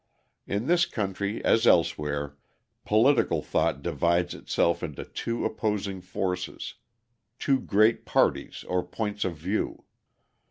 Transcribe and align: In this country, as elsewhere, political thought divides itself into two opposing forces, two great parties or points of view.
In 0.47 0.65
this 0.65 0.87
country, 0.87 1.45
as 1.45 1.67
elsewhere, 1.67 2.35
political 2.85 3.43
thought 3.43 3.83
divides 3.83 4.33
itself 4.33 4.81
into 4.81 5.05
two 5.05 5.45
opposing 5.45 6.01
forces, 6.01 6.73
two 7.37 7.59
great 7.59 8.03
parties 8.03 8.65
or 8.67 8.81
points 8.83 9.23
of 9.25 9.37
view. 9.37 9.83